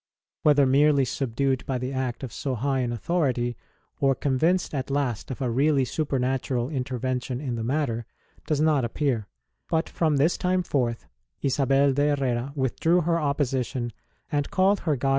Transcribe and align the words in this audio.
Whether 0.41 0.65
merely 0.65 1.05
subdued 1.05 1.63
by 1.67 1.77
the 1.77 1.93
act 1.93 2.23
of 2.23 2.33
so 2.33 2.55
high 2.55 2.79
an 2.79 2.91
authority, 2.91 3.55
or 3.99 4.15
convinced 4.15 4.73
at 4.73 4.89
last 4.89 5.29
of 5.29 5.41
a 5.43 5.49
really 5.51 5.85
super 5.85 6.17
natural 6.17 6.71
intervention 6.71 7.39
in 7.39 7.53
the 7.53 7.63
matter, 7.63 8.07
does 8.47 8.59
not 8.59 8.83
appear; 8.83 9.27
but 9.69 9.87
from 9.87 10.15
this 10.17 10.39
time 10.39 10.63
forth 10.63 11.05
Isabel 11.43 11.93
de 11.93 12.15
Herera 12.15 12.51
withdrew 12.55 13.01
her 13.01 13.19
opposition 13.19 13.93
and 14.31 14.49
called 14.49 14.79
her 14.79 14.95
godchild 14.95 15.09
ST. 15.09 15.09